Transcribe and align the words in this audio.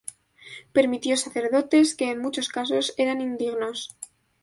Permitió 0.73 1.15
sacerdotes 1.15 1.93
que 1.93 2.09
en 2.09 2.23
muchos 2.23 2.49
casos 2.49 2.95
eran 2.97 3.21
indignos. 3.21 3.95